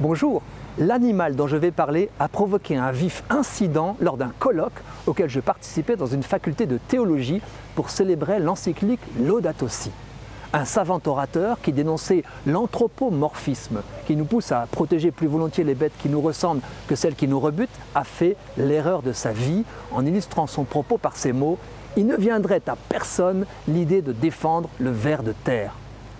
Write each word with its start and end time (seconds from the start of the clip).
Bonjour, 0.00 0.42
l'animal 0.78 1.34
dont 1.34 1.48
je 1.48 1.56
vais 1.56 1.72
parler 1.72 2.08
a 2.20 2.28
provoqué 2.28 2.76
un 2.76 2.92
vif 2.92 3.24
incident 3.30 3.96
lors 4.00 4.16
d'un 4.16 4.30
colloque 4.38 4.80
auquel 5.08 5.28
je 5.28 5.40
participais 5.40 5.96
dans 5.96 6.06
une 6.06 6.22
faculté 6.22 6.66
de 6.66 6.78
théologie 6.78 7.42
pour 7.74 7.90
célébrer 7.90 8.38
l'encyclique 8.38 9.00
Laudato 9.20 9.66
Si. 9.66 9.90
Un 10.52 10.64
savant 10.64 11.00
orateur 11.04 11.60
qui 11.60 11.72
dénonçait 11.72 12.22
l'anthropomorphisme, 12.46 13.82
qui 14.06 14.14
nous 14.14 14.24
pousse 14.24 14.52
à 14.52 14.68
protéger 14.70 15.10
plus 15.10 15.26
volontiers 15.26 15.64
les 15.64 15.74
bêtes 15.74 15.98
qui 15.98 16.08
nous 16.08 16.20
ressemblent 16.20 16.62
que 16.86 16.94
celles 16.94 17.16
qui 17.16 17.26
nous 17.26 17.40
rebutent, 17.40 17.68
a 17.96 18.04
fait 18.04 18.36
l'erreur 18.56 19.02
de 19.02 19.12
sa 19.12 19.32
vie 19.32 19.64
en 19.90 20.06
illustrant 20.06 20.46
son 20.46 20.62
propos 20.62 20.96
par 20.96 21.16
ces 21.16 21.32
mots 21.32 21.58
Il 21.96 22.06
ne 22.06 22.16
viendrait 22.16 22.62
à 22.68 22.76
personne 22.88 23.46
l'idée 23.66 24.00
de 24.00 24.12
défendre 24.12 24.68
le 24.78 24.90
ver 24.90 25.24
de 25.24 25.32
terre. 25.32 25.72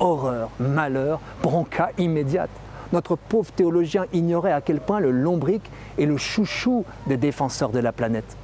Horreur, 0.00 0.48
malheur, 0.58 1.20
bronca 1.42 1.90
immédiate 1.98 2.48
notre 2.92 3.16
pauvre 3.16 3.50
théologien 3.52 4.06
ignorait 4.12 4.52
à 4.52 4.60
quel 4.60 4.80
point 4.80 5.00
le 5.00 5.10
lombric 5.10 5.62
est 5.98 6.06
le 6.06 6.16
chouchou 6.16 6.84
des 7.06 7.16
défenseurs 7.16 7.70
de 7.70 7.78
la 7.78 7.92
planète. 7.92 8.36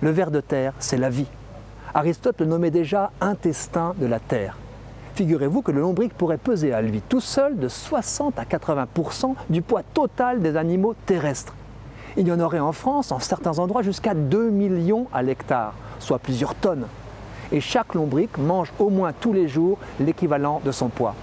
Le 0.00 0.10
ver 0.10 0.30
de 0.30 0.40
terre, 0.40 0.72
c'est 0.78 0.96
la 0.96 1.10
vie. 1.10 1.26
Aristote 1.94 2.40
le 2.40 2.46
nommait 2.46 2.70
déjà 2.70 3.10
intestin 3.20 3.94
de 3.98 4.06
la 4.06 4.18
terre. 4.18 4.56
Figurez-vous 5.14 5.62
que 5.62 5.70
le 5.70 5.80
lombric 5.80 6.12
pourrait 6.12 6.38
peser 6.38 6.72
à 6.72 6.82
lui 6.82 7.00
tout 7.00 7.20
seul 7.20 7.56
de 7.56 7.68
60 7.68 8.36
à 8.38 8.44
80% 8.44 9.34
du 9.48 9.62
poids 9.62 9.82
total 9.94 10.42
des 10.42 10.56
animaux 10.56 10.94
terrestres. 11.06 11.54
Il 12.16 12.26
y 12.26 12.32
en 12.32 12.40
aurait 12.40 12.58
en 12.58 12.72
France, 12.72 13.12
en 13.12 13.20
certains 13.20 13.58
endroits, 13.60 13.82
jusqu'à 13.82 14.14
2 14.14 14.50
millions 14.50 15.06
à 15.12 15.22
l'hectare, 15.22 15.74
soit 16.00 16.18
plusieurs 16.18 16.54
tonnes. 16.56 16.86
Et 17.52 17.60
chaque 17.60 17.94
lombric 17.94 18.38
mange 18.38 18.72
au 18.78 18.88
moins 18.88 19.12
tous 19.12 19.32
les 19.32 19.46
jours 19.46 19.78
l'équivalent 20.00 20.60
de 20.64 20.72
son 20.72 20.88
poids. 20.88 21.14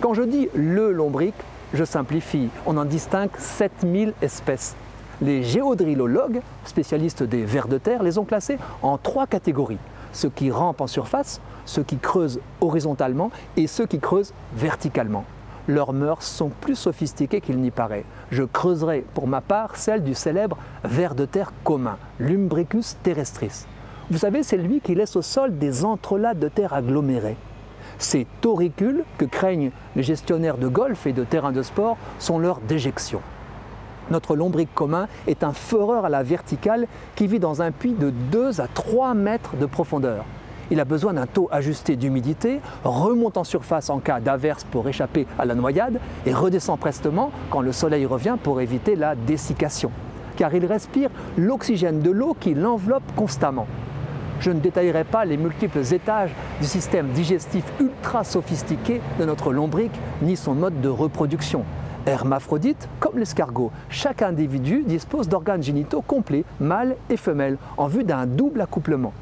Quand 0.00 0.14
je 0.14 0.22
dis 0.22 0.48
le 0.54 0.90
lombric, 0.90 1.34
je 1.74 1.84
simplifie, 1.84 2.48
on 2.66 2.76
en 2.76 2.84
distingue 2.84 3.30
7000 3.36 4.14
espèces. 4.22 4.76
Les 5.20 5.42
géodrillologues, 5.42 6.40
spécialistes 6.64 7.22
des 7.22 7.44
vers 7.44 7.68
de 7.68 7.78
terre, 7.78 8.02
les 8.02 8.18
ont 8.18 8.24
classés 8.24 8.58
en 8.82 8.96
trois 8.98 9.26
catégories. 9.26 9.78
Ceux 10.12 10.30
qui 10.30 10.50
rampent 10.50 10.80
en 10.80 10.86
surface, 10.86 11.40
ceux 11.66 11.82
qui 11.82 11.98
creusent 11.98 12.40
horizontalement 12.60 13.30
et 13.56 13.66
ceux 13.66 13.86
qui 13.86 13.98
creusent 13.98 14.32
verticalement. 14.54 15.24
Leurs 15.66 15.92
mœurs 15.92 16.22
sont 16.22 16.50
plus 16.60 16.76
sophistiquées 16.76 17.40
qu'il 17.40 17.58
n'y 17.58 17.70
paraît. 17.70 18.04
Je 18.30 18.42
creuserai 18.42 19.04
pour 19.14 19.26
ma 19.26 19.40
part 19.40 19.76
celle 19.76 20.04
du 20.04 20.14
célèbre 20.14 20.58
ver 20.84 21.14
de 21.14 21.24
terre 21.24 21.52
commun, 21.64 21.96
Lumbricus 22.20 22.96
terrestris. 23.02 23.66
Vous 24.10 24.18
savez, 24.18 24.42
c'est 24.42 24.58
lui 24.58 24.80
qui 24.80 24.94
laisse 24.94 25.16
au 25.16 25.22
sol 25.22 25.58
des 25.58 25.84
entrelacs 25.84 26.38
de 26.38 26.48
terre 26.48 26.74
agglomérés. 26.74 27.36
Ces 27.98 28.26
tauricules 28.40 29.04
que 29.18 29.24
craignent 29.24 29.70
les 29.96 30.02
gestionnaires 30.02 30.58
de 30.58 30.68
golf 30.68 31.06
et 31.06 31.12
de 31.12 31.24
terrains 31.24 31.52
de 31.52 31.62
sport 31.62 31.96
sont 32.18 32.38
leur 32.38 32.60
déjection. 32.60 33.20
Notre 34.10 34.36
lombric 34.36 34.74
commun 34.74 35.08
est 35.26 35.44
un 35.44 35.52
feureur 35.52 36.04
à 36.04 36.08
la 36.08 36.22
verticale 36.22 36.86
qui 37.14 37.26
vit 37.26 37.38
dans 37.38 37.62
un 37.62 37.70
puits 37.70 37.94
de 37.94 38.10
2 38.10 38.60
à 38.60 38.68
3 38.68 39.14
mètres 39.14 39.56
de 39.56 39.66
profondeur. 39.66 40.24
Il 40.70 40.80
a 40.80 40.84
besoin 40.84 41.14
d'un 41.14 41.26
taux 41.26 41.48
ajusté 41.50 41.96
d'humidité, 41.96 42.60
remonte 42.84 43.36
en 43.36 43.44
surface 43.44 43.90
en 43.90 43.98
cas 43.98 44.20
d'averse 44.20 44.64
pour 44.64 44.88
échapper 44.88 45.26
à 45.38 45.44
la 45.44 45.54
noyade 45.54 46.00
et 46.26 46.32
redescend 46.32 46.78
prestement 46.78 47.30
quand 47.50 47.60
le 47.60 47.72
soleil 47.72 48.06
revient 48.06 48.36
pour 48.42 48.60
éviter 48.60 48.96
la 48.96 49.14
dessiccation. 49.14 49.90
Car 50.36 50.54
il 50.54 50.64
respire 50.66 51.10
l'oxygène 51.36 52.00
de 52.00 52.10
l'eau 52.10 52.34
qui 52.38 52.54
l'enveloppe 52.54 53.14
constamment. 53.14 53.66
Je 54.44 54.50
ne 54.50 54.60
détaillerai 54.60 55.04
pas 55.04 55.24
les 55.24 55.38
multiples 55.38 55.94
étages 55.94 56.34
du 56.60 56.66
système 56.66 57.08
digestif 57.12 57.64
ultra 57.80 58.24
sophistiqué 58.24 59.00
de 59.18 59.24
notre 59.24 59.54
lombric, 59.54 59.90
ni 60.20 60.36
son 60.36 60.54
mode 60.54 60.82
de 60.82 60.90
reproduction. 60.90 61.64
Hermaphrodite, 62.04 62.90
comme 63.00 63.18
l'escargot, 63.18 63.70
chaque 63.88 64.20
individu 64.20 64.82
dispose 64.86 65.30
d'organes 65.30 65.62
génitaux 65.62 66.02
complets, 66.02 66.44
mâles 66.60 66.94
et 67.08 67.16
femelles, 67.16 67.56
en 67.78 67.86
vue 67.86 68.04
d'un 68.04 68.26
double 68.26 68.60
accouplement. 68.60 69.14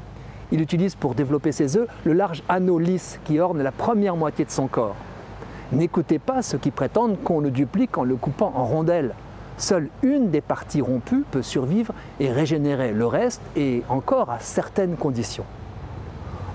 Il 0.51 0.59
utilise 0.59 0.95
pour 0.95 1.15
développer 1.15 1.53
ses 1.53 1.77
œufs 1.77 1.87
le 2.03 2.11
large 2.11 2.43
anneau 2.49 2.77
lisse 2.77 3.17
qui 3.23 3.39
orne 3.39 3.63
la 3.63 3.71
première 3.71 4.17
moitié 4.17 4.43
de 4.43 4.51
son 4.51 4.67
corps. 4.67 4.97
N'écoutez 5.71 6.19
pas 6.19 6.41
ceux 6.41 6.57
qui 6.57 6.69
prétendent 6.69 7.17
qu'on 7.23 7.39
le 7.39 7.49
duplique 7.49 7.97
en 7.97 8.03
le 8.03 8.17
coupant 8.17 8.51
en 8.57 8.65
rondelles. 8.65 9.15
Seule 9.57 9.89
une 10.01 10.29
des 10.29 10.41
parties 10.41 10.81
rompues 10.81 11.25
peut 11.29 11.41
survivre 11.41 11.93
et 12.19 12.31
régénérer 12.31 12.91
le 12.91 13.05
reste, 13.05 13.41
et 13.55 13.83
encore 13.89 14.29
à 14.29 14.39
certaines 14.39 14.95
conditions. 14.95 15.45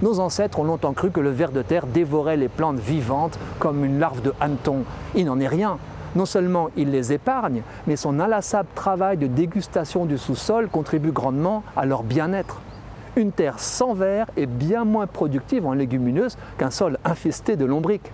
Nos 0.00 0.20
ancêtres 0.20 0.60
ont 0.60 0.64
longtemps 0.64 0.92
cru 0.92 1.10
que 1.10 1.20
le 1.20 1.30
ver 1.30 1.50
de 1.50 1.62
terre 1.62 1.86
dévorait 1.86 2.36
les 2.36 2.48
plantes 2.48 2.78
vivantes 2.78 3.38
comme 3.58 3.84
une 3.84 3.98
larve 3.98 4.22
de 4.22 4.32
hanneton. 4.40 4.84
Il 5.16 5.26
n'en 5.26 5.40
est 5.40 5.48
rien. 5.48 5.78
Non 6.14 6.24
seulement 6.24 6.70
il 6.76 6.90
les 6.90 7.12
épargne, 7.12 7.62
mais 7.86 7.96
son 7.96 8.20
inlassable 8.20 8.68
travail 8.74 9.16
de 9.16 9.26
dégustation 9.26 10.06
du 10.06 10.16
sous-sol 10.16 10.68
contribue 10.68 11.12
grandement 11.12 11.62
à 11.76 11.84
leur 11.84 12.02
bien-être. 12.02 12.60
Une 13.16 13.32
terre 13.32 13.58
sans 13.58 13.92
ver 13.92 14.26
est 14.36 14.46
bien 14.46 14.84
moins 14.84 15.08
productive 15.08 15.66
en 15.66 15.72
légumineuses 15.72 16.38
qu'un 16.56 16.70
sol 16.70 16.98
infesté 17.04 17.56
de 17.56 17.64
lombriques. 17.64 18.12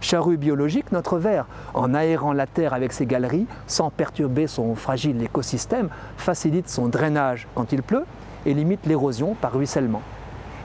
Charrue 0.00 0.36
biologique, 0.36 0.92
notre 0.92 1.18
ver, 1.18 1.46
en 1.74 1.94
aérant 1.94 2.32
la 2.32 2.46
terre 2.46 2.74
avec 2.74 2.92
ses 2.92 3.06
galeries, 3.06 3.46
sans 3.66 3.90
perturber 3.90 4.46
son 4.46 4.74
fragile 4.74 5.22
écosystème, 5.22 5.88
facilite 6.16 6.68
son 6.68 6.88
drainage 6.88 7.48
quand 7.54 7.72
il 7.72 7.82
pleut 7.82 8.04
et 8.44 8.54
limite 8.54 8.86
l'érosion 8.86 9.34
par 9.34 9.52
ruissellement. 9.52 10.02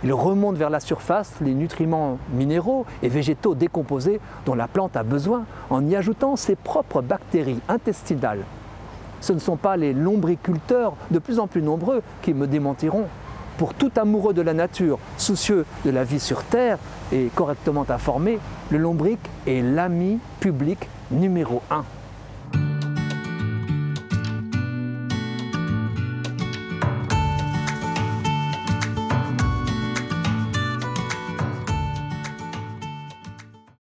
Il 0.03 0.13
remonte 0.13 0.57
vers 0.57 0.71
la 0.71 0.79
surface 0.79 1.33
les 1.41 1.53
nutriments 1.53 2.17
minéraux 2.33 2.85
et 3.03 3.09
végétaux 3.09 3.53
décomposés 3.53 4.19
dont 4.45 4.55
la 4.55 4.67
plante 4.67 4.97
a 4.97 5.03
besoin 5.03 5.45
en 5.69 5.85
y 5.87 5.95
ajoutant 5.95 6.35
ses 6.35 6.55
propres 6.55 7.01
bactéries 7.01 7.59
intestinales. 7.69 8.43
Ce 9.19 9.33
ne 9.33 9.39
sont 9.39 9.57
pas 9.57 9.77
les 9.77 9.93
lombriculteurs 9.93 10.93
de 11.11 11.19
plus 11.19 11.37
en 11.37 11.45
plus 11.45 11.61
nombreux 11.61 12.01
qui 12.23 12.33
me 12.33 12.47
démentiront 12.47 13.05
pour 13.61 13.75
tout 13.75 13.91
amoureux 13.95 14.33
de 14.33 14.41
la 14.41 14.55
nature, 14.55 14.97
soucieux 15.19 15.67
de 15.85 15.91
la 15.91 16.03
vie 16.03 16.19
sur 16.19 16.41
Terre 16.45 16.79
et 17.11 17.29
correctement 17.35 17.85
informé, 17.89 18.39
le 18.71 18.79
lombric 18.79 19.19
est 19.45 19.61
l'ami 19.61 20.17
public 20.39 20.89
numéro 21.11 21.61
un. 21.69 21.85